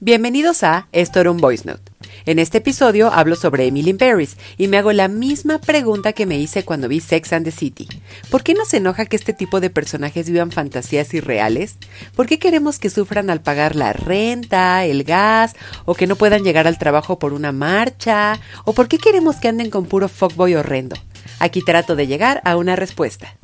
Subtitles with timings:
[0.00, 1.90] Bienvenidos a Esto era un Voice Note.
[2.24, 6.24] En este episodio hablo sobre Emily in Paris y me hago la misma pregunta que
[6.24, 7.88] me hice cuando vi Sex and the City.
[8.30, 11.78] ¿Por qué nos enoja que este tipo de personajes vivan fantasías irreales?
[12.14, 16.44] ¿Por qué queremos que sufran al pagar la renta, el gas, o que no puedan
[16.44, 18.38] llegar al trabajo por una marcha?
[18.64, 20.94] ¿O por qué queremos que anden con puro fuckboy horrendo?
[21.40, 23.36] Aquí trato de llegar a una respuesta.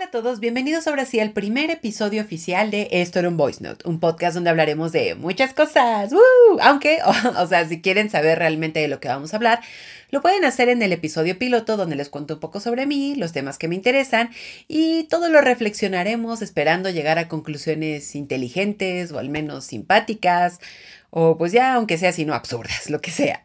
[0.00, 3.62] Hola a todos, bienvenidos ahora sí al primer episodio oficial de Esto era un Voice
[3.62, 6.10] Note, un podcast donde hablaremos de muchas cosas,
[6.62, 7.00] aunque,
[7.38, 9.60] o, sea, si quieren saber realmente de lo que vamos a hablar,
[10.10, 13.32] lo pueden hacer en el episodio piloto donde les cuento un poco sobre mí, los
[13.32, 14.30] temas que me interesan
[14.68, 20.60] y todo lo reflexionaremos esperando llegar a conclusiones inteligentes o al menos simpáticas
[21.10, 23.42] o pues ya aunque sea sino absurdas, lo que sea.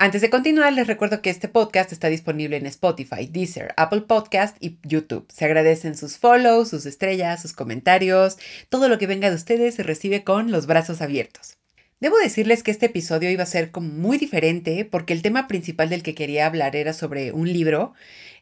[0.00, 4.56] Antes de continuar, les recuerdo que este podcast está disponible en Spotify, Deezer, Apple Podcast
[4.60, 5.26] y YouTube.
[5.28, 9.82] Se agradecen sus follows, sus estrellas, sus comentarios, todo lo que venga de ustedes se
[9.82, 11.56] recibe con los brazos abiertos.
[11.98, 15.88] Debo decirles que este episodio iba a ser como muy diferente porque el tema principal
[15.88, 17.92] del que quería hablar era sobre un libro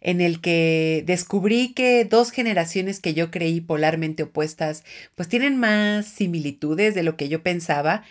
[0.03, 6.05] en el que descubrí que dos generaciones que yo creí polarmente opuestas pues tienen más
[6.05, 8.05] similitudes de lo que yo pensaba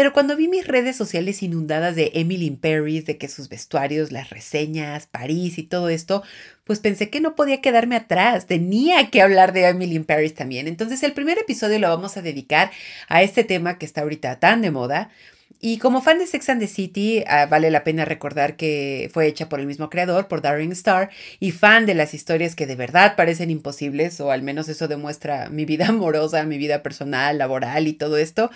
[0.00, 4.12] pero cuando vi mis redes sociales inundadas de Emily in Paris, de que sus vestuarios,
[4.12, 6.22] las reseñas, París y todo esto,
[6.64, 10.68] pues pensé que no podía quedarme atrás, tenía que hablar de Emily in Paris también.
[10.68, 12.70] Entonces el primer episodio lo vamos a dedicar
[13.08, 15.10] a este tema que está ahorita tan de moda.
[15.60, 19.26] Y como fan de Sex and the City, ah, vale la pena recordar que fue
[19.26, 22.76] hecha por el mismo creador, por Darren Star, y fan de las historias que de
[22.76, 27.86] verdad parecen imposibles, o al menos eso demuestra mi vida amorosa, mi vida personal, laboral
[27.86, 28.50] y todo esto.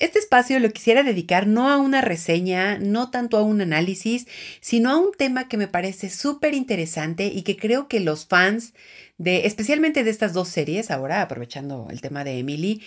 [0.00, 4.26] Este espacio lo quisiera dedicar no a una reseña, no tanto a un análisis,
[4.60, 8.72] sino a un tema que me parece súper interesante y que creo que los fans
[9.18, 12.82] de, especialmente de estas dos series, ahora aprovechando el tema de Emily,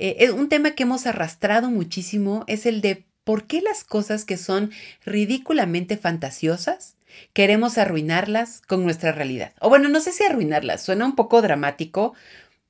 [0.00, 4.24] eh, es un tema que hemos arrastrado muchísimo, es el de por qué las cosas
[4.24, 4.72] que son
[5.04, 6.96] ridículamente fantasiosas
[7.32, 9.52] queremos arruinarlas con nuestra realidad.
[9.60, 12.14] O bueno, no sé si arruinarlas, suena un poco dramático,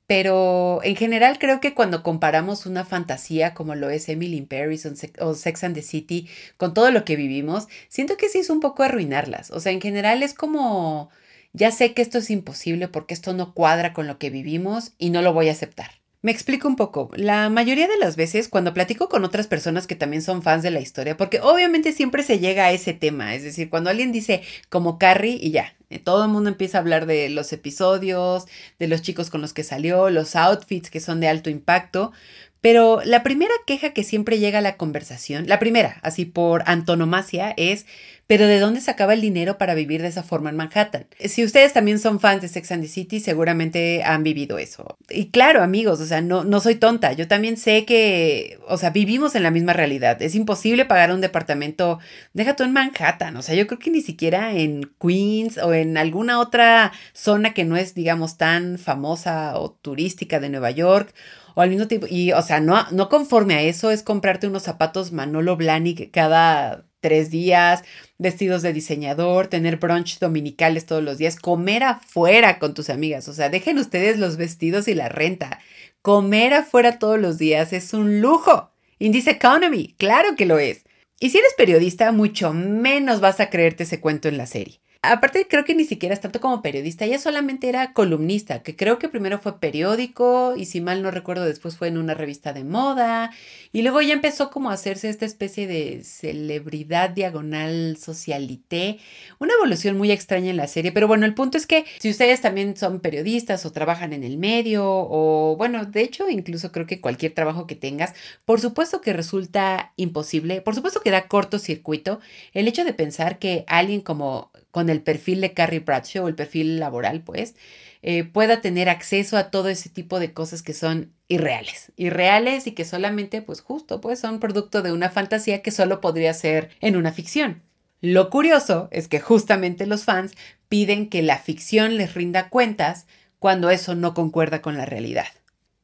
[0.09, 4.87] pero en general creo que cuando comparamos una fantasía como lo es Emily in Paris
[5.19, 6.27] o Sex and the City
[6.57, 9.51] con todo lo que vivimos, siento que sí es un poco arruinarlas.
[9.51, 11.11] O sea, en general es como,
[11.53, 15.11] ya sé que esto es imposible porque esto no cuadra con lo que vivimos y
[15.11, 15.98] no lo voy a aceptar.
[16.21, 17.09] Me explico un poco.
[17.15, 20.71] La mayoría de las veces cuando platico con otras personas que también son fans de
[20.71, 24.41] la historia, porque obviamente siempre se llega a ese tema, es decir, cuando alguien dice
[24.67, 28.47] como Carrie y ya, eh, todo el mundo empieza a hablar de los episodios,
[28.79, 32.11] de los chicos con los que salió, los outfits que son de alto impacto,
[32.59, 37.53] pero la primera queja que siempre llega a la conversación, la primera, así por antonomasia,
[37.55, 37.85] es
[38.29, 41.07] pero ¿de dónde sacaba el dinero para vivir de esa forma en Manhattan?
[41.19, 44.99] Si ustedes también son fans de Sex and the City, seguramente han vivido eso.
[45.09, 47.11] Y claro, amigos, o sea, no, no soy tonta.
[47.13, 50.21] Yo también sé que, o sea, vivimos en la misma realidad.
[50.21, 51.97] Es imposible pagar un departamento,
[52.33, 53.35] deja tú en Manhattan.
[53.35, 57.65] O sea, yo creo que ni siquiera en Queens o en alguna otra zona que
[57.65, 61.15] no es, digamos, tan famosa o turística de Nueva York
[61.55, 64.61] o al mismo tiempo, y o sea, no, no conforme a eso es comprarte unos
[64.61, 67.83] zapatos Manolo Blahnik cada tres días,
[68.17, 73.27] vestidos de diseñador, tener brunch dominicales todos los días, comer afuera con tus amigas.
[73.27, 75.59] O sea, dejen ustedes los vestidos y la renta.
[76.01, 78.71] Comer afuera todos los días es un lujo.
[78.99, 80.83] In this economy, claro que lo es.
[81.19, 84.79] Y si eres periodista, mucho menos vas a creerte ese cuento en la serie.
[85.01, 88.99] Aparte, creo que ni siquiera es tanto como periodista, ella solamente era columnista, que creo
[88.99, 92.65] que primero fue periódico y si mal no recuerdo después fue en una revista de
[92.65, 93.31] moda
[93.71, 98.99] y luego ya empezó como a hacerse esta especie de celebridad diagonal socialité,
[99.39, 102.41] una evolución muy extraña en la serie, pero bueno, el punto es que si ustedes
[102.41, 106.99] también son periodistas o trabajan en el medio o bueno, de hecho incluso creo que
[106.99, 112.19] cualquier trabajo que tengas, por supuesto que resulta imposible, por supuesto que da cortocircuito
[112.53, 116.79] el hecho de pensar que alguien como con el perfil de Carrie Bradshaw, el perfil
[116.79, 117.55] laboral, pues,
[118.01, 122.71] eh, pueda tener acceso a todo ese tipo de cosas que son irreales, irreales y
[122.71, 126.95] que solamente, pues justo, pues son producto de una fantasía que solo podría ser en
[126.95, 127.61] una ficción.
[128.01, 130.33] Lo curioso es que justamente los fans
[130.69, 133.07] piden que la ficción les rinda cuentas
[133.39, 135.27] cuando eso no concuerda con la realidad.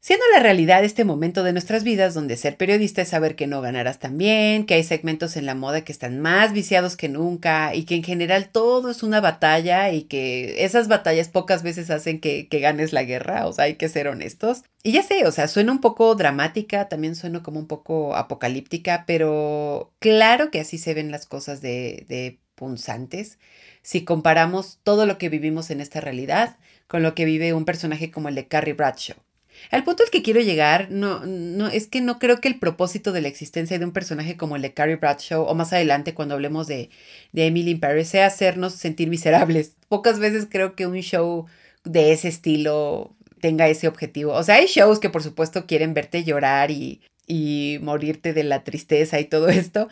[0.05, 3.61] Siendo la realidad este momento de nuestras vidas donde ser periodista es saber que no
[3.61, 7.73] ganarás tan bien, que hay segmentos en la moda que están más viciados que nunca
[7.73, 12.19] y que en general todo es una batalla y que esas batallas pocas veces hacen
[12.19, 14.61] que, ganes la guerra, o sea, hay que ser honestos.
[14.83, 19.05] Y ya sé, o sea, suena un poco dramática, también suena como un poco apocalíptica,
[19.07, 23.39] pero claro que así se ven las cosas de, de punzantes
[23.81, 28.11] si comparamos todo lo que vivimos en esta realidad con lo que vive un personaje
[28.11, 29.24] como el de Carrie Bradshaw.
[29.71, 33.11] Al punto al que quiero llegar, no, no, es que no creo que el propósito
[33.11, 36.35] de la existencia de un personaje como el de Carrie Bradshaw, o más adelante cuando
[36.35, 36.89] hablemos de,
[37.31, 39.75] de Emily in Paris, sea hacernos sentir miserables.
[39.89, 41.45] Pocas veces creo que un show
[41.83, 44.33] de ese estilo tenga ese objetivo.
[44.33, 48.63] O sea, hay shows que por supuesto quieren verte llorar y, y morirte de la
[48.63, 49.89] tristeza y todo esto,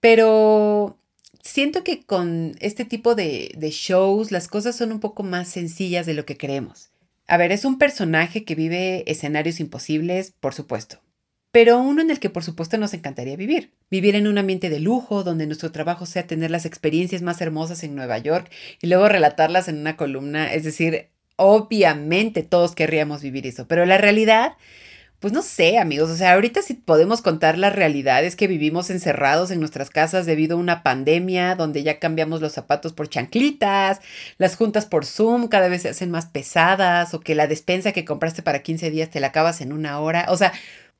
[0.00, 0.98] pero
[1.42, 6.06] siento que con este tipo de, de shows las cosas son un poco más sencillas
[6.06, 6.90] de lo que creemos.
[7.26, 11.00] A ver, es un personaje que vive escenarios imposibles, por supuesto,
[11.50, 13.72] pero uno en el que por supuesto nos encantaría vivir.
[13.90, 17.82] Vivir en un ambiente de lujo, donde nuestro trabajo sea tener las experiencias más hermosas
[17.82, 18.50] en Nueva York
[18.80, 20.52] y luego relatarlas en una columna.
[20.52, 24.56] Es decir, obviamente todos querríamos vivir eso, pero la realidad
[25.20, 28.90] pues no sé, amigos, o sea, ahorita si podemos contar la realidad es que vivimos
[28.90, 34.00] encerrados en nuestras casas debido a una pandemia donde ya cambiamos los zapatos por chanclitas,
[34.38, 38.04] las juntas por Zoom cada vez se hacen más pesadas o que la despensa que
[38.04, 40.26] compraste para 15 días te la acabas en una hora.
[40.28, 40.52] O sea,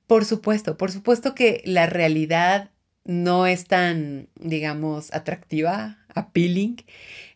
[0.07, 2.71] por supuesto, por supuesto que la realidad
[3.07, 6.77] no es tan, digamos, atractiva, appealing,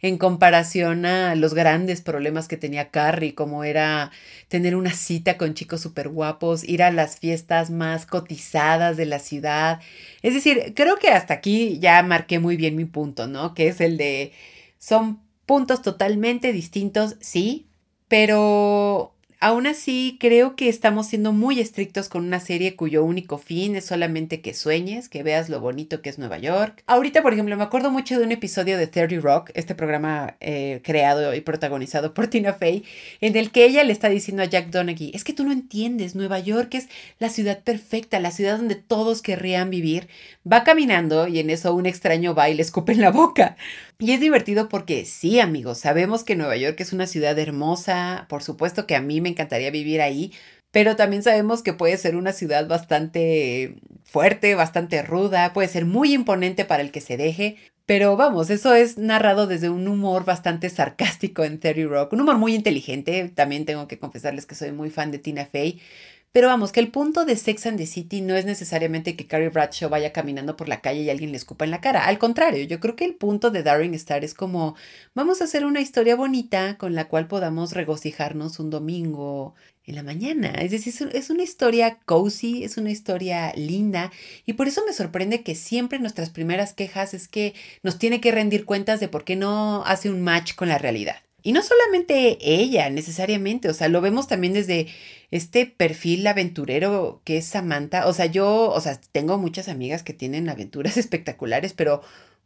[0.03, 4.11] en comparación a los grandes problemas que tenía Carrie, como era
[4.49, 9.21] tener una cita con chicos súper guapos, ir a las fiestas más cotizadas de la
[9.21, 9.81] ciudad.
[10.23, 13.55] Es decir, creo que hasta aquí ya marqué muy bien mi punto, ¿no?
[13.55, 14.33] Que es el de,
[14.79, 17.69] son puntos totalmente distintos, sí,
[18.09, 23.75] pero Aún así, creo que estamos siendo muy estrictos con una serie cuyo único fin
[23.75, 26.83] es solamente que sueñes, que veas lo bonito que es Nueva York.
[26.87, 30.83] Ahorita, por ejemplo, me acuerdo mucho de un episodio de 30 Rock, este programa eh,
[30.85, 32.85] creado y protagonizado por Tina Fey,
[33.23, 36.15] en el que ella le está diciendo a Jack Donaghy, es que tú no entiendes,
[36.15, 40.09] Nueva York es la ciudad perfecta, la ciudad donde todos querrían vivir.
[40.51, 43.57] Va caminando y en eso un extraño va y le escupe en la boca.
[43.99, 48.43] Y es divertido porque sí, amigos, sabemos que Nueva York es una ciudad hermosa, por
[48.43, 50.33] supuesto que a mí me encantaría vivir ahí,
[50.73, 56.15] pero también sabemos que puede ser una ciudad bastante fuerte, bastante ruda, puede ser muy
[56.15, 57.57] imponente para el que se deje,
[57.87, 62.39] pero vamos, eso es narrado desde un humor bastante sarcástico en Terry Rock, un humor
[62.39, 65.81] muy inteligente, también tengo que confesarles que soy muy fan de Tina Fey,
[66.33, 69.49] pero vamos, que el punto de Sex and the City no es necesariamente que Carrie
[69.49, 72.07] Bradshaw vaya caminando por la calle y alguien le escupa en la cara.
[72.07, 74.77] Al contrario, yo creo que el punto de Darling Star es como,
[75.15, 79.55] vamos a hacer una historia bonita con la cual podamos regocijarnos un domingo
[79.87, 80.51] en la mañana.
[80.51, 84.13] Es decir, es una historia cozy, es una historia linda
[84.47, 88.31] y por eso me sorprende que siempre nuestras primeras quejas es que nos tiene que
[88.31, 91.17] rendir cuentas de por qué no hace un match con la realidad.
[91.43, 94.89] Y no solamente ella necesariamente, o sea, lo vemos también desde
[95.31, 98.07] este perfil aventurero que es Samantha.
[98.07, 102.03] O sea, yo, o sea, tengo muchas amigas que tienen aventuras espectaculares, pero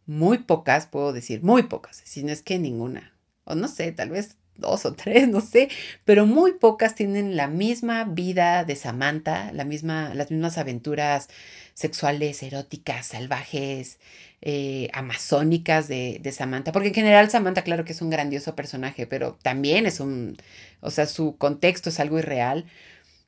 [0.06, 3.14] muy pocas, puedo decir, muy pocas, si no es que ninguna.
[3.44, 5.68] O no sé, tal vez dos o tres, no sé,
[6.04, 11.28] pero muy pocas tienen la misma vida de Samantha, la misma, las mismas aventuras
[11.74, 13.98] sexuales, eróticas, salvajes,
[14.42, 19.06] eh, amazónicas de, de, Samantha, porque en general Samantha, claro que es un grandioso personaje,
[19.06, 20.36] pero también es un,
[20.80, 22.66] o sea, su contexto es algo irreal.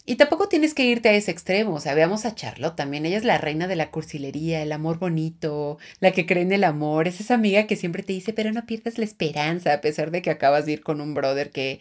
[0.06, 3.18] Y tampoco tienes que irte a ese extremo, o sea, veamos a Charlotte también, ella
[3.18, 7.08] es la reina de la cursilería, el amor bonito, la que cree en el amor,
[7.08, 10.22] es esa amiga que siempre te dice, pero no pierdas la esperanza, a pesar de
[10.22, 11.80] que acabas de ir con un brother que,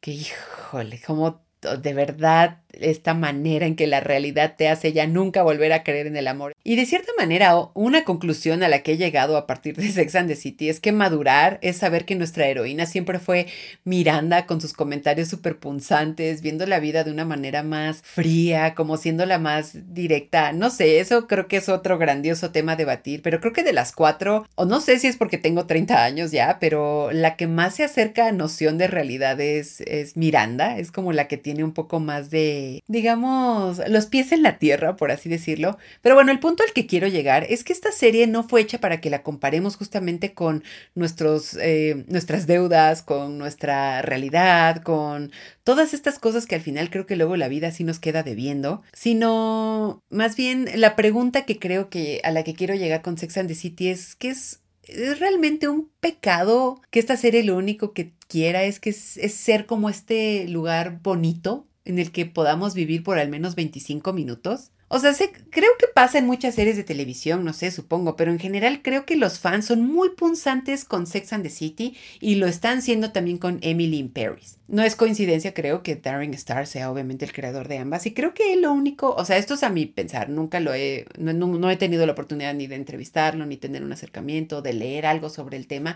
[0.00, 5.42] que híjole, como de verdad esta manera en que la realidad te hace ya nunca
[5.42, 6.54] volver a creer en el amor.
[6.64, 10.14] Y de cierta manera, una conclusión a la que he llegado a partir de Sex
[10.14, 13.46] and the City es que madurar es saber que nuestra heroína siempre fue
[13.84, 18.96] Miranda con sus comentarios súper punzantes, viendo la vida de una manera más fría, como
[18.96, 20.52] siendo la más directa.
[20.52, 23.72] No sé, eso creo que es otro grandioso tema a debatir, pero creo que de
[23.72, 27.46] las cuatro, o no sé si es porque tengo 30 años ya, pero la que
[27.46, 31.64] más se acerca a noción de realidad es, es Miranda, es como la que tiene
[31.64, 35.78] un poco más de digamos, los pies en la tierra, por así decirlo.
[36.02, 38.80] Pero bueno, el punto al que quiero llegar es que esta serie no fue hecha
[38.80, 40.64] para que la comparemos justamente con
[40.94, 45.32] nuestros, eh, nuestras deudas, con nuestra realidad, con
[45.64, 48.82] todas estas cosas que al final creo que luego la vida sí nos queda debiendo,
[48.92, 53.36] sino más bien la pregunta que creo que a la que quiero llegar con Sex
[53.38, 54.60] and the City es que es
[54.94, 59.66] es realmente un pecado que esta serie lo único que quiera es que es, ser
[59.66, 64.70] como este lugar bonito en el que podamos vivir por al menos 25 minutos?
[64.92, 65.14] O sea,
[65.50, 69.06] creo que pasa en muchas series de televisión, no sé, supongo, pero en general creo
[69.06, 73.12] que los fans son muy punzantes con Sex and the City y lo están siendo
[73.12, 74.58] también con Emily in Paris.
[74.66, 78.34] No es coincidencia, creo que Darren Star sea obviamente el creador de ambas y creo
[78.34, 81.70] que lo único, o sea, esto es a mi pensar, nunca lo he, no, no
[81.70, 85.56] he tenido la oportunidad ni de entrevistarlo, ni tener un acercamiento, de leer algo sobre
[85.56, 85.94] el tema,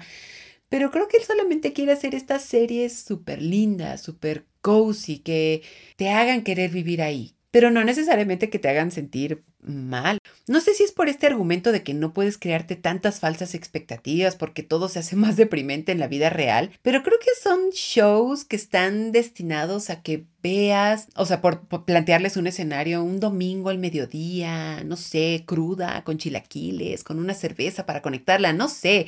[0.74, 5.62] pero creo que él solamente quiere hacer estas series súper lindas, súper cozy, que
[5.94, 10.18] te hagan querer vivir ahí, pero no necesariamente que te hagan sentir mal.
[10.48, 14.34] No sé si es por este argumento de que no puedes crearte tantas falsas expectativas
[14.34, 18.44] porque todo se hace más deprimente en la vida real, pero creo que son shows
[18.44, 23.78] que están destinados a que veas, o sea, por, plantearles un escenario un domingo al
[23.78, 29.06] mediodía, no sé, cruda, con chilaquiles, con una cerveza para conectarla, no sé.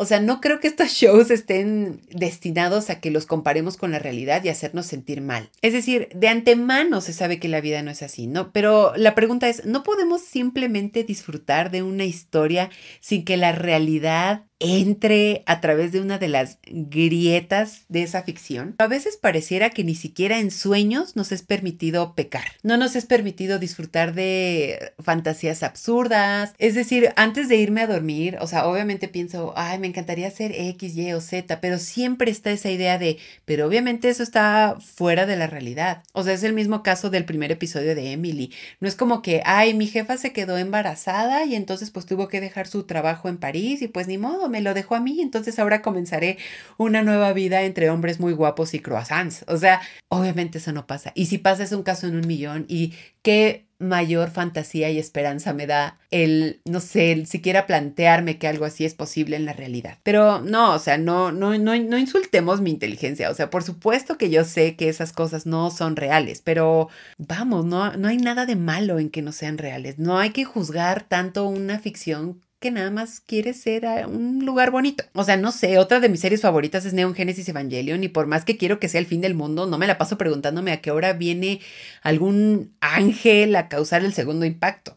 [0.00, 3.98] O sea, no creo que estos shows estén destinados a que los comparemos con la
[3.98, 5.50] realidad y hacernos sentir mal.
[5.60, 8.52] Es decir, de antemano se sabe que la vida no es así, ¿no?
[8.52, 14.44] Pero la pregunta es, ¿no podemos simplemente disfrutar de una historia sin que la realidad
[14.60, 18.74] entre a través de una de las grietas de esa ficción.
[18.78, 22.44] A veces pareciera que ni siquiera en sueños nos es permitido pecar.
[22.62, 26.54] No nos es permitido disfrutar de fantasías absurdas.
[26.58, 30.52] Es decir, antes de irme a dormir, o sea, obviamente pienso, ay, me encantaría ser
[30.52, 35.26] X, Y o Z, pero siempre está esa idea de, pero obviamente eso está fuera
[35.26, 36.02] de la realidad.
[36.12, 38.52] O sea, es el mismo caso del primer episodio de Emily.
[38.80, 42.40] No es como que, ay, mi jefa se quedó embarazada y entonces pues tuvo que
[42.40, 45.58] dejar su trabajo en París y pues ni modo me lo dejó a mí, entonces
[45.58, 46.38] ahora comenzaré
[46.76, 49.44] una nueva vida entre hombres muy guapos y croissants.
[49.48, 51.12] O sea, obviamente eso no pasa.
[51.14, 55.52] Y si pasa es un caso en un millón y qué mayor fantasía y esperanza
[55.52, 59.98] me da el, no sé, siquiera plantearme que algo así es posible en la realidad.
[60.02, 63.30] Pero no, o sea, no, no, no, no insultemos mi inteligencia.
[63.30, 66.88] O sea, por supuesto que yo sé que esas cosas no son reales, pero
[67.18, 69.98] vamos, no, no hay nada de malo en que no sean reales.
[69.98, 75.04] No hay que juzgar tanto una ficción que nada más quiere ser un lugar bonito.
[75.14, 78.26] O sea, no sé, otra de mis series favoritas es Neon Genesis Evangelion y por
[78.26, 80.80] más que quiero que sea el fin del mundo, no me la paso preguntándome a
[80.80, 81.60] qué hora viene
[82.02, 84.96] algún ángel a causar el segundo impacto.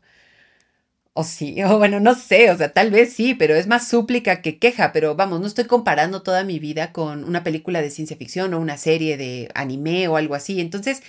[1.13, 4.41] O sí, o bueno, no sé, o sea, tal vez sí, pero es más súplica
[4.41, 8.15] que queja, pero vamos, no estoy comparando toda mi vida con una película de ciencia
[8.17, 10.61] ficción o una serie de anime o algo así.
[10.61, 11.03] Entonces,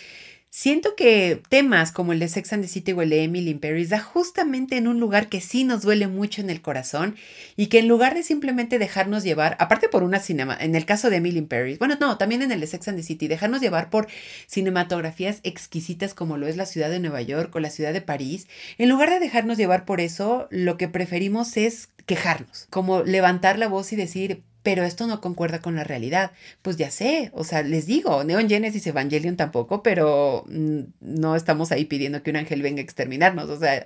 [0.54, 3.58] Siento que temas como el de Sex and the City o el de Emily in
[3.58, 7.16] Paris da justamente en un lugar que sí nos duele mucho en el corazón
[7.56, 11.08] y que en lugar de simplemente dejarnos llevar, aparte por una cinema, en el caso
[11.08, 13.62] de Emily in Paris, bueno, no, también en el de Sex and the City, dejarnos
[13.62, 14.08] llevar por
[14.46, 18.46] cinematografías exquisitas como lo es la ciudad de Nueva York o la ciudad de París,
[18.76, 23.68] en lugar de dejarnos llevar por eso, lo que preferimos es quejarnos, como levantar la
[23.68, 26.32] voz y decir, pero esto no concuerda con la realidad.
[26.62, 31.72] Pues ya sé, o sea, les digo, Neon Genesis Evangelion tampoco, pero mm, no estamos
[31.72, 33.84] ahí pidiendo que un ángel venga a exterminarnos, o sea,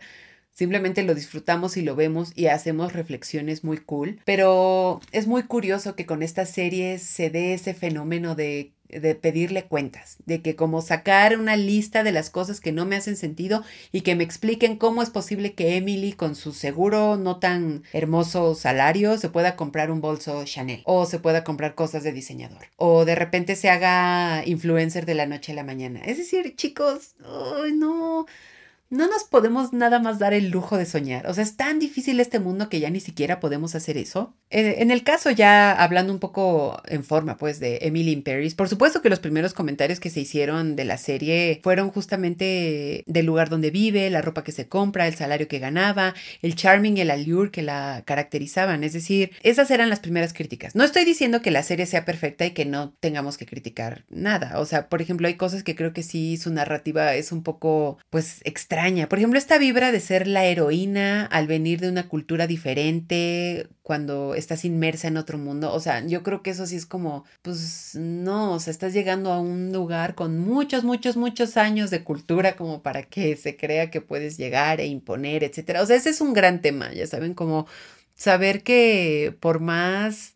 [0.53, 5.95] simplemente lo disfrutamos y lo vemos y hacemos reflexiones muy cool, pero es muy curioso
[5.97, 10.83] que con esta serie se dé ese fenómeno de de pedirle cuentas, de que como
[10.83, 13.63] sacar una lista de las cosas que no me hacen sentido
[13.93, 18.55] y que me expliquen cómo es posible que Emily con su seguro no tan hermoso
[18.55, 23.05] salario se pueda comprar un bolso Chanel o se pueda comprar cosas de diseñador o
[23.05, 26.01] de repente se haga influencer de la noche a la mañana.
[26.05, 28.27] Es decir, chicos, ay no,
[28.89, 31.27] no nos podemos nada más dar el lujo de soñar.
[31.27, 34.35] O sea, es tan difícil este mundo que ya ni siquiera podemos hacer eso.
[34.51, 38.55] Eh, en el caso ya hablando un poco en forma, pues, de Emily in Paris,
[38.55, 43.27] por supuesto que los primeros comentarios que se hicieron de la serie fueron justamente del
[43.27, 47.01] lugar donde vive, la ropa que se compra, el salario que ganaba, el charming y
[47.01, 48.85] el allure que la caracterizaban.
[48.85, 50.77] Es decir, esas eran las primeras críticas.
[50.77, 54.61] No estoy diciendo que la serie sea perfecta y que no tengamos que criticar nada.
[54.61, 57.99] O sea, por ejemplo, hay cosas que creo que sí su narrativa es un poco,
[58.11, 58.76] pues, extraña
[59.09, 64.35] por ejemplo, esta vibra de ser la heroína al venir de una cultura diferente, cuando
[64.35, 65.73] estás inmersa en otro mundo.
[65.73, 69.33] O sea, yo creo que eso sí es como, pues no, o sea, estás llegando
[69.33, 73.91] a un lugar con muchos, muchos, muchos años de cultura como para que se crea
[73.91, 75.83] que puedes llegar e imponer, etcétera.
[75.83, 77.67] O sea, ese es un gran tema, ya saben, como
[78.15, 80.36] saber que por más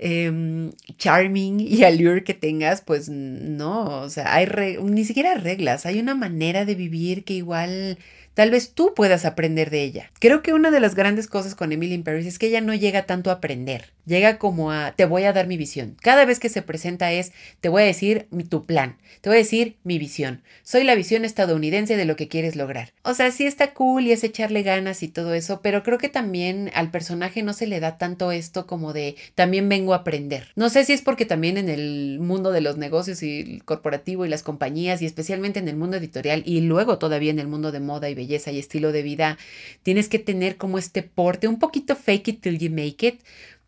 [0.00, 4.46] Em, charming y allure que tengas, pues no, o sea, hay
[4.80, 7.98] ni siquiera reglas, hay una manera de vivir que igual
[8.38, 10.12] Tal vez tú puedas aprender de ella.
[10.20, 12.72] Creo que una de las grandes cosas con Emily in Paris es que ella no
[12.72, 13.86] llega tanto a aprender.
[14.06, 15.96] Llega como a, te voy a dar mi visión.
[16.00, 19.40] Cada vez que se presenta es, te voy a decir tu plan, te voy a
[19.40, 20.42] decir mi visión.
[20.62, 22.92] Soy la visión estadounidense de lo que quieres lograr.
[23.02, 26.08] O sea, sí está cool y es echarle ganas y todo eso, pero creo que
[26.08, 30.52] también al personaje no se le da tanto esto como de, también vengo a aprender.
[30.54, 34.24] No sé si es porque también en el mundo de los negocios y el corporativo
[34.24, 37.72] y las compañías y especialmente en el mundo editorial y luego todavía en el mundo
[37.72, 39.38] de moda y belleza y estilo de vida,
[39.82, 43.20] tienes que tener como este porte, un poquito fake it till you make it,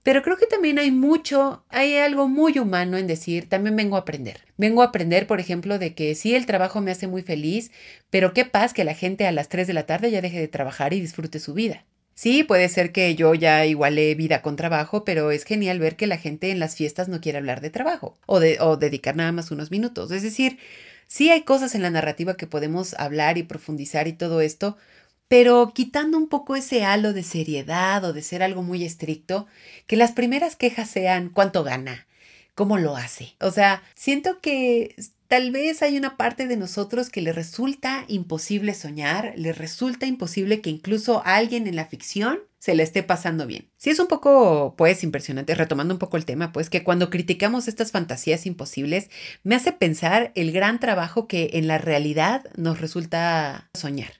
[0.02, 4.00] pero creo que también hay mucho, hay algo muy humano en decir, también vengo a
[4.00, 4.40] aprender.
[4.56, 7.70] Vengo a aprender, por ejemplo, de que sí, el trabajo me hace muy feliz,
[8.08, 10.48] pero qué paz que la gente a las 3 de la tarde ya deje de
[10.48, 11.84] trabajar y disfrute su vida.
[12.14, 16.06] Sí, puede ser que yo ya igualé vida con trabajo, pero es genial ver que
[16.06, 19.32] la gente en las fiestas no quiere hablar de trabajo o, de, o dedicar nada
[19.32, 20.10] más unos minutos.
[20.10, 20.58] Es decir,
[21.10, 24.76] sí hay cosas en la narrativa que podemos hablar y profundizar y todo esto,
[25.28, 29.46] pero quitando un poco ese halo de seriedad o de ser algo muy estricto,
[29.88, 32.06] que las primeras quejas sean cuánto gana,
[32.54, 33.34] cómo lo hace.
[33.40, 34.94] O sea, siento que
[35.30, 40.60] Tal vez hay una parte de nosotros que le resulta imposible soñar, le resulta imposible
[40.60, 43.70] que incluso alguien en la ficción se le esté pasando bien.
[43.76, 47.66] Sí es un poco, pues, impresionante, retomando un poco el tema, pues, que cuando criticamos
[47.66, 49.10] estas fantasías imposibles,
[49.42, 54.19] me hace pensar el gran trabajo que en la realidad nos resulta soñar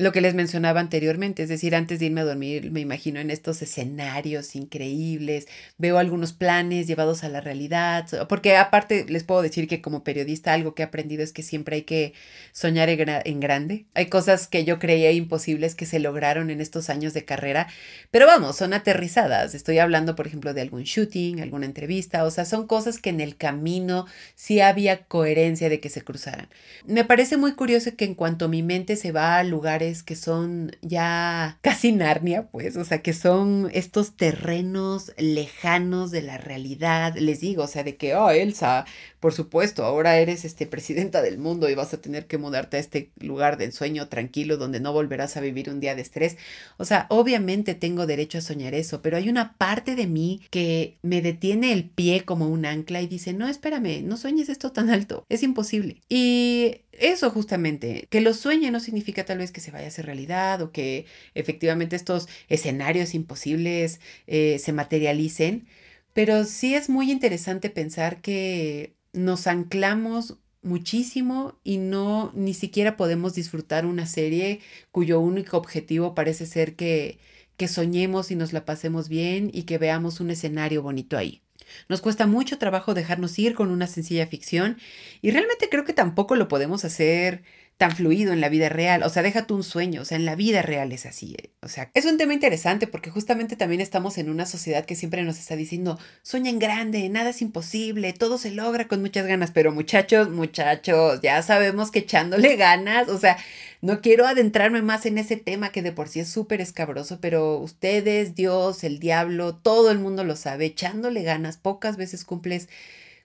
[0.00, 3.30] lo que les mencionaba anteriormente, es decir, antes de irme a dormir me imagino en
[3.30, 5.46] estos escenarios increíbles,
[5.78, 10.52] veo algunos planes llevados a la realidad, porque aparte les puedo decir que como periodista
[10.52, 12.14] algo que he aprendido es que siempre hay que
[12.52, 13.86] soñar en, grande.
[13.94, 17.68] Hay cosas que yo creía imposibles que se lograron en estos años de carrera,
[18.10, 19.54] pero vamos, son aterrizadas.
[19.54, 23.20] Estoy hablando, por ejemplo, de algún shooting, alguna entrevista, o sea, son cosas que en
[23.20, 26.48] el camino sí había coherencia de que se cruzaran.
[26.86, 30.72] Me parece muy curioso que en cuanto mi mente se va a lugares que son
[30.82, 37.14] ya casi Narnia, pues, o sea, que son estos terrenos lejanos de la realidad.
[37.16, 38.86] Les digo, o sea, de que, oh, Elsa,
[39.20, 42.80] por supuesto, ahora eres este presidenta del mundo y vas a tener que mudarte a
[42.80, 46.38] este lugar de ensueño tranquilo donde no volverás a vivir un día de estrés.
[46.78, 50.96] O sea, obviamente tengo derecho a soñar eso, pero hay una parte de mí que
[51.02, 54.88] me detiene el pie como un ancla y dice, no, espérame, no sueñes esto tan
[54.88, 56.00] alto, es imposible.
[56.08, 60.06] Y eso justamente, que lo sueñe no significa tal vez que se vaya a hacer
[60.06, 65.66] realidad o que efectivamente estos escenarios imposibles eh, se materialicen,
[66.14, 73.34] pero sí es muy interesante pensar que nos anclamos muchísimo y no ni siquiera podemos
[73.34, 74.60] disfrutar una serie
[74.92, 77.18] cuyo único objetivo parece ser que,
[77.56, 81.42] que soñemos y nos la pasemos bien y que veamos un escenario bonito ahí.
[81.88, 84.78] Nos cuesta mucho trabajo dejarnos ir con una sencilla ficción
[85.22, 87.42] y realmente creo que tampoco lo podemos hacer
[87.80, 89.02] tan fluido en la vida real.
[89.04, 91.34] O sea, déjate un sueño, o sea, en la vida real es así.
[91.38, 91.48] Eh.
[91.62, 95.22] O sea, es un tema interesante porque justamente también estamos en una sociedad que siempre
[95.22, 99.50] nos está diciendo, sueña en grande, nada es imposible, todo se logra con muchas ganas,
[99.50, 103.38] pero muchachos, muchachos, ya sabemos que echándole ganas, o sea,
[103.80, 107.56] no quiero adentrarme más en ese tema que de por sí es súper escabroso, pero
[107.56, 112.68] ustedes, Dios, el diablo, todo el mundo lo sabe, echándole ganas, pocas veces cumples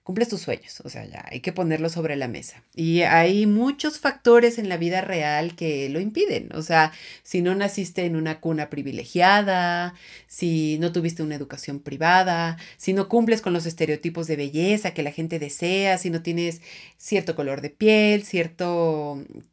[0.06, 2.64] cumples tus sueños, o sea, ya hay que ponerlo sobre la mesa.
[2.76, 6.92] Y hay muchos factores en la vida real que lo impiden, o sea,
[7.24, 9.96] si no naciste en una cuna privilegiada,
[10.28, 15.02] si no tuviste una educación privada, si no cumples con los estereotipos de belleza que
[15.02, 16.62] la gente desea, si no tienes
[16.98, 18.68] cierto color de piel, cierta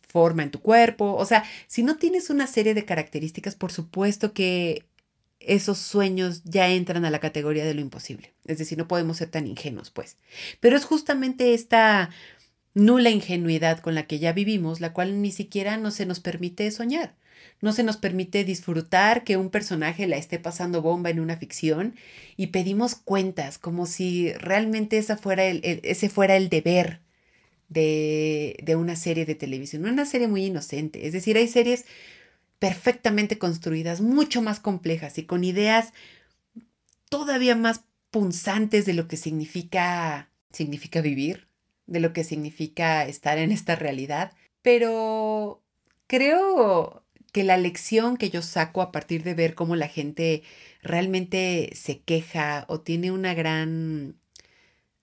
[0.06, 4.34] forma en tu cuerpo, o sea, si no tienes una serie de características, por supuesto
[4.34, 4.84] que
[5.46, 8.32] esos sueños ya entran a la categoría de lo imposible.
[8.46, 10.16] Es decir, no podemos ser tan ingenuos, pues.
[10.60, 12.10] Pero es justamente esta
[12.74, 16.70] nula ingenuidad con la que ya vivimos, la cual ni siquiera no se nos permite
[16.70, 17.14] soñar.
[17.60, 21.94] No se nos permite disfrutar que un personaje la esté pasando bomba en una ficción
[22.36, 27.00] y pedimos cuentas como si realmente esa fuera el, ese fuera el deber
[27.68, 29.84] de, de una serie de televisión.
[29.86, 31.06] Una serie muy inocente.
[31.06, 31.84] Es decir, hay series
[32.62, 35.92] perfectamente construidas, mucho más complejas y con ideas
[37.08, 37.80] todavía más
[38.12, 41.48] punzantes de lo que significa, significa vivir,
[41.88, 44.30] de lo que significa estar en esta realidad.
[44.62, 45.60] Pero
[46.06, 50.44] creo que la lección que yo saco a partir de ver cómo la gente
[50.82, 54.14] realmente se queja o tiene una gran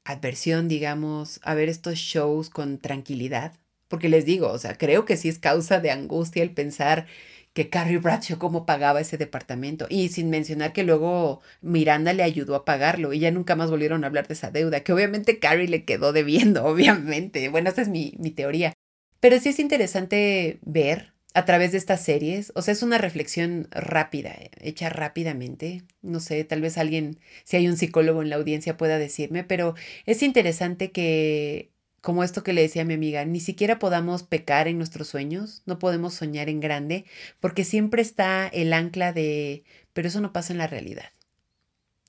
[0.06, 3.52] adversión, digamos, a ver estos shows con tranquilidad,
[3.90, 7.06] porque les digo, o sea, creo que sí es causa de angustia el pensar
[7.54, 9.88] que Carrie Bradshaw cómo pagaba ese departamento.
[9.90, 14.04] Y sin mencionar que luego Miranda le ayudó a pagarlo y ya nunca más volvieron
[14.04, 17.50] a hablar de esa deuda, que obviamente Carrie le quedó debiendo, obviamente.
[17.50, 18.74] Bueno, esa es mi, mi teoría.
[19.20, 23.68] Pero sí es interesante ver a través de estas series, o sea, es una reflexión
[23.72, 25.84] rápida, hecha rápidamente.
[26.02, 29.76] No sé, tal vez alguien, si hay un psicólogo en la audiencia, pueda decirme, pero
[30.06, 34.68] es interesante que como esto que le decía a mi amiga, ni siquiera podamos pecar
[34.68, 37.06] en nuestros sueños, no podemos soñar en grande,
[37.40, 41.12] porque siempre está el ancla de, pero eso no pasa en la realidad.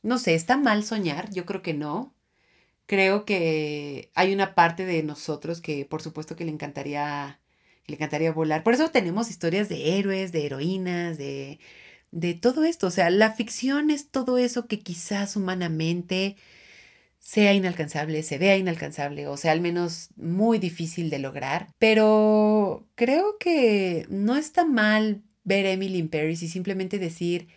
[0.03, 1.31] No sé, ¿está mal soñar?
[1.31, 2.15] Yo creo que no.
[2.87, 7.41] Creo que hay una parte de nosotros que por supuesto que le encantaría,
[7.87, 8.63] le encantaría volar.
[8.65, 11.61] Por eso tenemos historias de héroes, de heroínas, de,
[12.11, 12.87] de todo esto.
[12.89, 16.37] O sea, la ficción es todo eso que quizás humanamente
[17.21, 23.39] sea inalcanzable, se vea inalcanzable o sea al menos muy difícil de lograr, pero creo
[23.39, 27.49] que no está mal ver Emily in Paris y simplemente decir,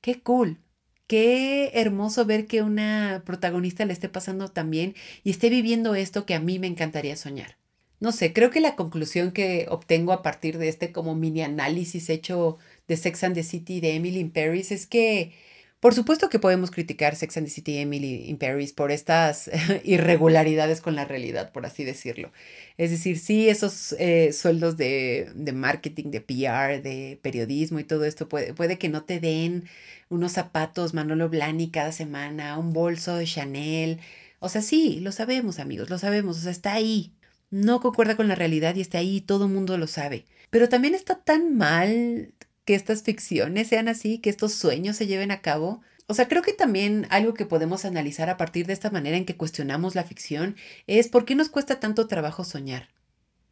[0.00, 0.58] qué cool,
[1.06, 6.24] qué hermoso ver que una protagonista le esté pasando tan bien y esté viviendo esto
[6.24, 7.58] que a mí me encantaría soñar.
[8.00, 12.08] No sé, creo que la conclusión que obtengo a partir de este como mini análisis
[12.10, 15.32] hecho de Sex and the City de Emily in Paris es que
[15.80, 19.48] por supuesto que podemos criticar Sex and the City y Emily in Paris por estas
[19.84, 22.32] irregularidades con la realidad, por así decirlo.
[22.78, 28.28] Es decir, sí, esos eh, sueldos de, marketing, de PR, de periodismo y todo esto
[28.28, 29.68] puede, puede que no te den
[30.08, 34.00] unos zapatos Manolo Blani cada semana, un bolso de Chanel.
[34.40, 36.38] O sea, sí, lo sabemos, amigos, lo sabemos.
[36.38, 37.12] O sea, está ahí.
[37.50, 40.24] No concuerda con la realidad y está ahí, todo el mundo lo sabe.
[40.50, 42.32] Pero también está tan mal
[42.68, 45.80] que estas ficciones sean así, que estos sueños se lleven a cabo.
[46.06, 49.24] O sea, creo que también algo que podemos analizar a partir de esta manera en
[49.24, 50.54] que cuestionamos la ficción
[50.86, 52.90] es por qué nos cuesta tanto trabajo soñar.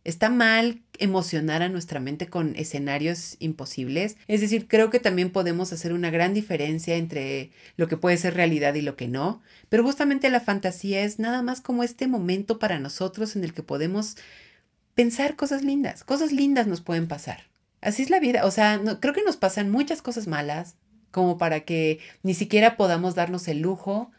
[0.05, 4.19] ¿Está mal emocionar a nuestra mente con escenarios imposibles?
[4.29, 8.35] Es decir, creo que también podemos hacer una gran diferencia entre lo que puede ser
[8.35, 12.59] realidad y lo que no, pero justamente la fantasía es nada más como este momento
[12.59, 14.19] para nosotros en el que podemos
[14.95, 17.56] pensar cosas lindas, cosas lindas nos pueden pasar.
[17.87, 18.45] Así es la vida.
[18.45, 20.75] O sea, creo que nos pasan muchas cosas malas
[21.13, 24.11] como para que ni siquiera podamos darnos el lujo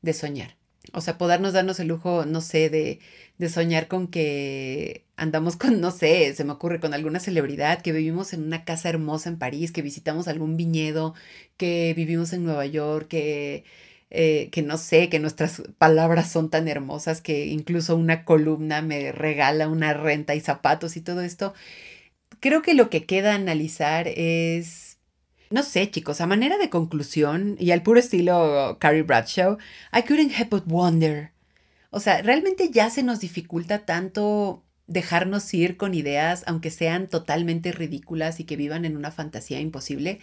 [0.00, 0.56] de soñar.
[0.94, 2.98] O sea, podernos darnos el lujo, no sé, de,
[3.36, 7.92] de soñar con que andamos con, no sé, se me ocurre con alguna celebridad, que
[7.92, 11.14] vivimos en una casa hermosa en París, que visitamos algún viñedo,
[11.58, 13.64] que vivimos en Nueva York, que,
[14.08, 19.12] eh, que no sé, que nuestras palabras son tan hermosas que incluso una columna me
[19.12, 21.52] regala una renta y zapatos y todo esto
[22.38, 24.98] creo que lo que queda analizar es,
[25.50, 29.58] no sé chicos, a manera de conclusión y al puro estilo Carrie Bradshaw,
[29.92, 31.32] I couldn't help but wonder.
[31.90, 37.72] O sea, realmente ya se nos dificulta tanto dejarnos ir con ideas, aunque sean totalmente
[37.72, 40.20] ridículas y que vivan en una fantasía imposible.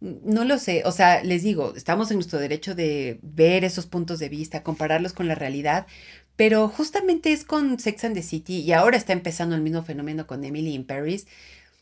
[0.00, 4.20] No lo sé, o sea, les digo, estamos en nuestro derecho de ver esos puntos
[4.20, 5.86] de vista, compararlos con la realidad,
[6.38, 10.28] pero justamente es con Sex and the City y ahora está empezando el mismo fenómeno
[10.28, 11.26] con Emily in Paris.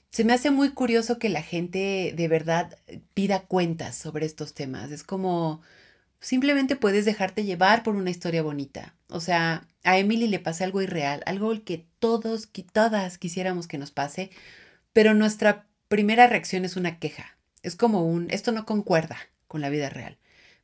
[0.08, 2.78] Se me hace muy curioso que la gente de verdad
[3.12, 4.90] pida cuentas sobre estos temas.
[4.92, 5.60] Es como
[6.20, 8.94] simplemente puedes dejarte llevar por una historia bonita.
[9.10, 13.90] O sea, a Emily le pasa algo irreal, algo que todos, todas quisiéramos que nos
[13.90, 14.30] pase,
[14.94, 17.36] pero nuestra primera reacción es una queja.
[17.62, 20.16] Es como un, esto no concuerda con la vida real.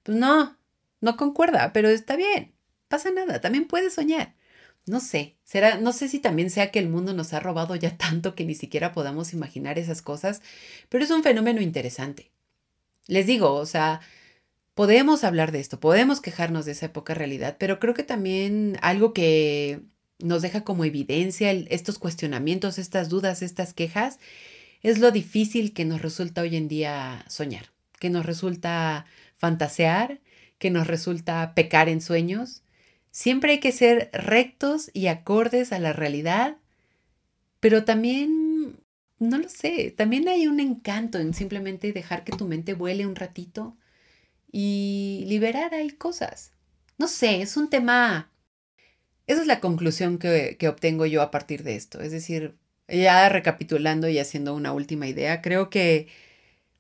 [0.02, 0.57] Pues no,
[1.02, 2.52] no concuerda, pero está bien
[2.92, 4.35] pasa nada, también puedes soñar.
[4.85, 7.96] No sé, será, no sé si también sea que el mundo nos ha robado ya
[7.96, 10.42] tanto que ni siquiera podamos imaginar esas cosas,
[10.90, 12.31] pero es un fenómeno interesante.
[13.07, 14.00] Les digo, o sea,
[14.74, 19.14] podemos hablar de esto, podemos quejarnos de esa época realidad, pero creo que también algo
[19.14, 19.81] que
[20.18, 24.18] nos deja como evidencia estos cuestionamientos, estas dudas, estas quejas,
[24.83, 29.07] es lo difícil que nos resulta hoy en día soñar, que nos resulta
[29.38, 30.20] fantasear,
[30.59, 32.62] que nos resulta pecar en sueños,
[33.12, 36.57] Siempre hay que ser rectos y acordes a la realidad,
[37.61, 38.81] pero también,
[39.18, 43.14] no lo sé, también hay un encanto en simplemente dejar que tu mente vuele un
[43.14, 43.77] ratito
[44.51, 46.53] y liberar ahí cosas.
[46.98, 48.33] No sé, es un tema...
[49.27, 52.01] Esa es la conclusión que, que obtengo yo a partir de esto.
[52.01, 52.57] Es decir,
[52.88, 56.09] ya recapitulando y haciendo una última idea, creo que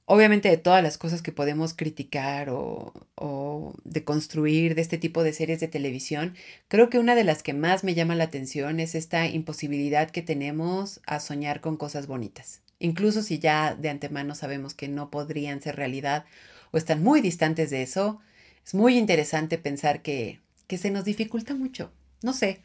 [0.04, 5.22] Obviamente de todas las cosas que podemos criticar o, o, de construir de este tipo
[5.22, 6.34] de series de televisión,
[6.68, 10.22] creo que una de las que más me llama la atención es esta imposibilidad que
[10.22, 12.62] tenemos a soñar con cosas bonitas.
[12.80, 16.24] Incluso si ya de antemano sabemos que no podrían ser realidad
[16.72, 18.20] o están muy distantes de eso,
[18.66, 21.92] es muy interesante pensar que, que se nos dificulta mucho.
[22.22, 22.60] No sé.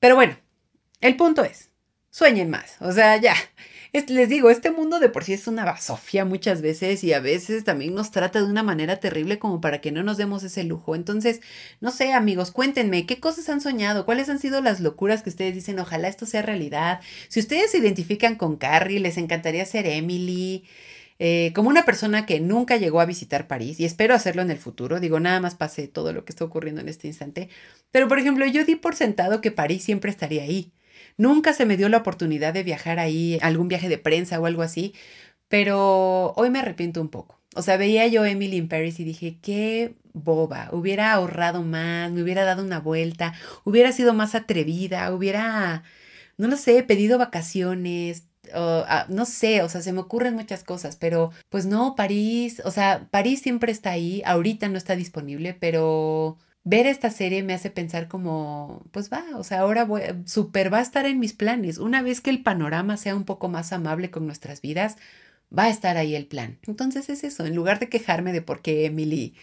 [0.00, 0.36] Pero bueno,
[1.00, 1.70] el punto es,
[2.10, 2.76] sueñen más.
[2.80, 3.36] O sea, ya,
[3.92, 7.62] les digo, este mundo de por sí es una basofia muchas veces y a veces
[7.64, 10.94] también nos trata de una manera terrible como para que no nos demos ese lujo.
[10.94, 11.40] Entonces,
[11.80, 14.06] no sé, amigos, cuéntenme, ¿qué cosas han soñado?
[14.06, 15.78] ¿Cuáles han sido las locuras que ustedes dicen?
[15.78, 17.00] Ojalá esto sea realidad.
[17.28, 20.64] Si ustedes se identifican con Carrie, les encantaría ser Emily.
[21.18, 24.58] Eh, como una persona que nunca llegó a visitar París y espero hacerlo en el
[24.58, 27.48] futuro, digo, nada más pase todo lo que está ocurriendo en este instante,
[27.92, 30.72] pero por ejemplo, yo di por sentado que París siempre estaría ahí.
[31.16, 34.62] Nunca se me dio la oportunidad de viajar ahí, algún viaje de prensa o algo
[34.62, 34.94] así,
[35.48, 37.38] pero hoy me arrepiento un poco.
[37.54, 42.22] O sea, veía yo Emily in Paris y dije, qué boba, hubiera ahorrado más, me
[42.22, 45.82] hubiera dado una vuelta, hubiera sido más atrevida, hubiera,
[46.38, 50.96] no lo sé, pedido vacaciones, ah, no sé, o sea, se me ocurren muchas cosas,
[50.96, 56.38] pero pues no, París, o sea, París siempre está ahí, ahorita no está disponible, pero
[56.64, 60.78] ver esta serie me hace pensar como, pues va, o sea, ahora voy, super va
[60.78, 61.78] a estar en mis planes.
[61.78, 64.96] Una vez que el panorama sea un poco más amable con nuestras vidas,
[65.56, 66.58] va a estar ahí el plan.
[66.66, 69.34] Entonces es eso, en lugar de quejarme de por qué Emily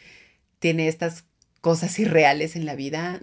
[0.59, 1.25] tiene estas
[1.61, 3.21] cosas irreales en la vida,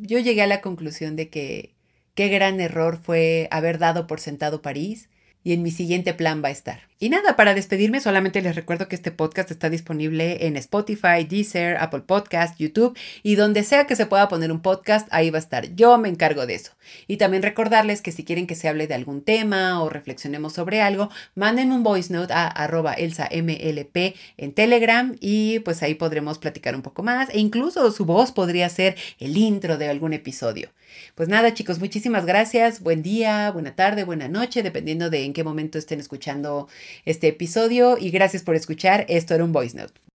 [0.00, 1.74] yo llegué a la conclusión de que
[2.14, 5.08] qué gran error fue haber dado por sentado París
[5.44, 6.80] y en mi siguiente plan va a estar.
[7.02, 11.76] Y nada, para despedirme solamente les recuerdo que este podcast está disponible en Spotify, Deezer,
[11.78, 15.40] Apple Podcast, YouTube y donde sea que se pueda poner un podcast, ahí va a
[15.40, 15.74] estar.
[15.74, 16.70] Yo me encargo de eso.
[17.08, 20.80] Y también recordarles que si quieren que se hable de algún tema o reflexionemos sobre
[20.80, 26.76] algo, manden un voice note a arroba elsamlp en Telegram y pues ahí podremos platicar
[26.76, 30.70] un poco más e incluso su voz podría ser el intro de algún episodio.
[31.14, 32.80] Pues nada chicos, muchísimas gracias.
[32.80, 36.68] Buen día, buena tarde, buena noche, dependiendo de en qué momento estén escuchando
[37.04, 39.06] este episodio y gracias por escuchar.
[39.08, 40.11] Esto era un voice note.